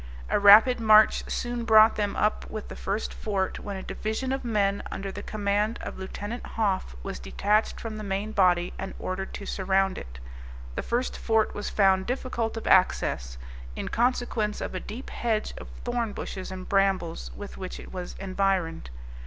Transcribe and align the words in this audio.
A 0.31 0.39
rapid 0.39 0.79
march 0.79 1.23
soon 1.29 1.63
brought 1.63 1.95
them 1.95 2.15
up 2.15 2.49
with 2.49 2.69
the 2.69 2.75
first 2.75 3.13
fort, 3.13 3.59
when 3.59 3.77
a 3.77 3.83
division 3.83 4.31
of 4.31 4.43
men, 4.43 4.81
under 4.89 5.11
the 5.11 5.21
command 5.21 5.77
of 5.83 5.99
Lieut. 5.99 6.17
Hoff, 6.43 6.95
was 7.03 7.19
detached 7.19 7.79
from 7.79 7.97
the 7.97 8.03
main 8.03 8.31
body, 8.31 8.73
and 8.79 8.95
ordered 8.97 9.31
to 9.35 9.45
surround 9.45 9.99
it. 9.99 10.19
The 10.73 10.81
first 10.81 11.15
fort 11.15 11.53
was 11.53 11.69
found 11.69 12.07
difficult 12.07 12.57
of 12.57 12.65
access, 12.65 13.37
in 13.75 13.89
consequence 13.89 14.59
of 14.59 14.73
a 14.73 14.79
deep 14.79 15.11
hedge 15.11 15.53
of 15.59 15.69
thorn 15.85 16.13
bushes 16.13 16.51
and 16.51 16.67
brambles 16.67 17.29
with 17.35 17.57
which 17.59 17.79
it 17.79 17.91
was 17.93 18.15
environed. 18.19 18.89